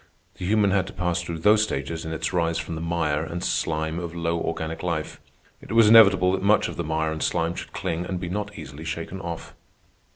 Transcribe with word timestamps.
The 0.39 0.45
human 0.47 0.71
had 0.71 0.87
to 0.87 0.93
pass 0.93 1.21
through 1.21 1.37
those 1.37 1.61
stages 1.61 2.03
in 2.05 2.11
its 2.11 2.33
rise 2.33 2.57
from 2.57 2.73
the 2.73 2.81
mire 2.81 3.23
and 3.23 3.43
slime 3.43 3.99
of 3.99 4.15
low 4.15 4.39
organic 4.39 4.81
life. 4.81 5.21
It 5.61 5.73
was 5.73 5.89
inevitable 5.89 6.31
that 6.31 6.41
much 6.41 6.67
of 6.67 6.75
the 6.75 6.83
mire 6.83 7.11
and 7.11 7.21
slime 7.21 7.53
should 7.53 7.71
cling 7.71 8.07
and 8.07 8.19
be 8.19 8.27
not 8.27 8.57
easily 8.57 8.83
shaken 8.83 9.21
off. 9.21 9.53